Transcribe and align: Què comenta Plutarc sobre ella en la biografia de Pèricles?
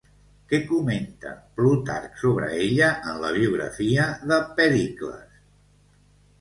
Què 0.51 0.59
comenta 0.69 1.33
Plutarc 1.59 2.17
sobre 2.23 2.49
ella 2.63 2.89
en 3.13 3.21
la 3.27 3.31
biografia 3.37 4.09
de 4.33 4.43
Pèricles? 4.59 5.41